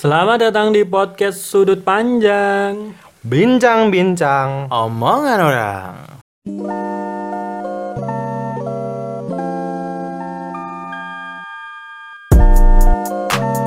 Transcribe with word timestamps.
Selamat 0.00 0.40
datang 0.40 0.72
di 0.72 0.80
podcast 0.80 1.44
Sudut 1.44 1.84
Panjang. 1.84 2.96
Bincang-bincang. 3.20 4.72
Omongan 4.72 5.38
orang. 5.44 5.92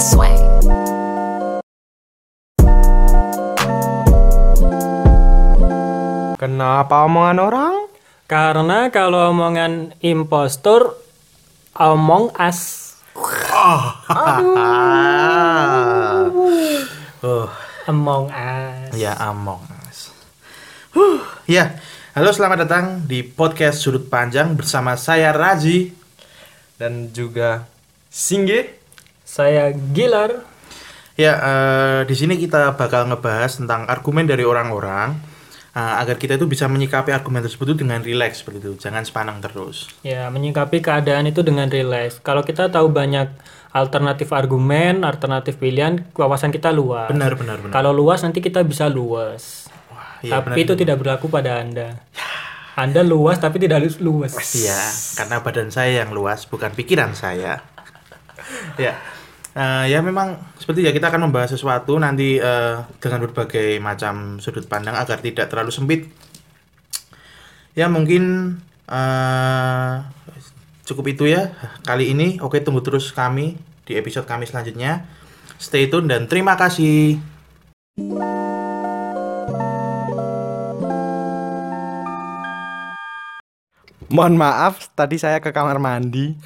Sway. 0.02 0.34
Kenapa 6.42 7.06
omongan 7.06 7.38
orang? 7.46 7.76
Karena 8.26 8.90
kalau 8.90 9.30
omongan 9.30 9.94
impostor, 10.02 10.98
omong 11.78 12.34
as. 12.42 12.90
Ah. 13.54 15.53
Among 17.84 18.32
us. 18.32 18.96
ya 18.96 19.12
Among 19.20 19.60
Us. 19.84 20.08
Huh, 20.96 21.20
ya. 21.44 21.76
Halo, 22.16 22.32
selamat 22.32 22.64
datang 22.64 22.86
di 23.04 23.28
podcast 23.28 23.84
Sudut 23.84 24.08
Panjang 24.08 24.56
bersama 24.56 24.96
saya 24.96 25.36
Raji. 25.36 25.92
Dan 26.80 27.12
juga 27.12 27.68
Singge. 28.08 28.80
Saya 29.28 29.76
Gilar. 29.76 30.48
Ya, 31.20 31.34
eh, 31.36 32.00
di 32.08 32.16
sini 32.16 32.40
kita 32.40 32.72
bakal 32.80 33.12
ngebahas 33.12 33.60
tentang 33.60 33.84
argumen 33.92 34.32
dari 34.32 34.48
orang-orang 34.48 35.20
eh, 35.74 35.94
agar 36.02 36.16
kita 36.18 36.38
itu 36.38 36.46
bisa 36.46 36.70
menyikapi 36.70 37.10
argumen 37.10 37.42
tersebut 37.42 37.74
itu 37.74 37.86
dengan 37.86 38.00
rileks 38.00 38.42
seperti 38.42 38.58
itu, 38.62 38.72
jangan 38.78 39.04
sepanang 39.04 39.42
terus. 39.42 39.90
Ya, 40.06 40.30
menyikapi 40.30 40.80
keadaan 40.80 41.26
itu 41.28 41.42
dengan 41.42 41.70
relax. 41.70 42.22
Kalau 42.22 42.46
kita 42.46 42.70
tahu 42.70 42.90
banyak 42.90 43.30
alternatif 43.74 44.30
argumen, 44.30 45.02
alternatif 45.02 45.58
pilihan, 45.58 46.06
wawasan 46.14 46.54
kita 46.54 46.70
luas. 46.70 47.10
Benar, 47.10 47.34
benar, 47.34 47.58
benar. 47.58 47.74
Kalau 47.74 47.90
luas 47.90 48.22
nanti 48.22 48.40
kita 48.40 48.62
bisa 48.62 48.86
luas. 48.86 49.66
Iya, 50.24 50.40
tapi 50.40 50.64
itu 50.64 50.78
tidak 50.78 51.04
berlaku 51.04 51.28
pada 51.28 51.60
Anda. 51.60 52.00
Anda 52.74 53.04
luas 53.04 53.38
tapi 53.38 53.60
tidak 53.60 53.84
lu- 53.86 54.24
luas. 54.24 54.34
Iya, 54.56 54.80
karena 55.20 55.44
badan 55.44 55.70
saya 55.70 56.06
yang 56.06 56.16
luas, 56.16 56.48
bukan 56.48 56.72
pikiran 56.72 57.12
saya. 57.12 57.60
ya, 58.82 58.98
Eh, 59.54 59.86
ya 59.94 60.02
memang 60.02 60.42
seperti 60.58 60.82
ya 60.82 60.90
kita 60.90 61.14
akan 61.14 61.30
membahas 61.30 61.54
sesuatu 61.54 61.94
nanti 62.02 62.42
eh, 62.42 62.76
dengan 62.98 63.30
berbagai 63.30 63.78
macam 63.78 64.42
sudut 64.42 64.66
pandang 64.66 64.98
agar 64.98 65.22
tidak 65.22 65.46
terlalu 65.46 65.70
sempit. 65.70 66.10
Ya 67.78 67.86
mungkin 67.86 68.58
eh, 68.90 69.96
cukup 70.90 71.06
itu 71.14 71.30
ya 71.30 71.54
kali 71.86 72.18
ini. 72.18 72.42
Oke 72.42 72.66
tunggu 72.66 72.82
terus 72.82 73.14
kami 73.14 73.54
di 73.86 73.94
episode 73.94 74.26
kami 74.26 74.50
selanjutnya. 74.50 75.06
Stay 75.62 75.86
tune 75.86 76.10
dan 76.10 76.26
terima 76.26 76.58
kasih. 76.58 77.22
Mohon 84.14 84.46
maaf, 84.46 84.94
tadi 84.94 85.18
saya 85.18 85.42
ke 85.42 85.50
kamar 85.50 85.82
mandi. 85.82 86.38